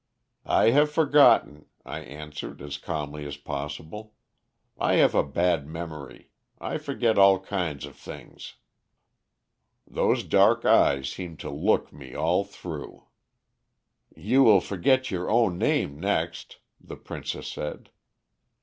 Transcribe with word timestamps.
"'I 0.47 0.71
have 0.71 0.91
forgotten,' 0.91 1.67
I 1.85 1.99
answered 1.99 2.59
as 2.63 2.79
calmly 2.79 3.23
as 3.27 3.37
possible. 3.37 4.15
'I 4.79 4.95
have 4.95 5.13
a 5.13 5.21
bad 5.23 5.67
memory. 5.67 6.31
I 6.59 6.79
forget 6.79 7.19
all 7.19 7.39
kinds 7.39 7.85
of 7.85 7.95
things.' 7.97 8.55
"Those 9.85 10.23
dark 10.23 10.65
eyes 10.65 11.07
seemed 11.07 11.39
to 11.41 11.51
look 11.51 11.93
me 11.93 12.15
all 12.15 12.43
through. 12.43 13.09
"'You 14.15 14.41
will 14.43 14.59
forget 14.59 15.11
your 15.11 15.29
own 15.29 15.59
name 15.59 15.99
next,' 15.99 16.57
the 16.79 16.97
princess 16.97 17.47
said. 17.47 17.91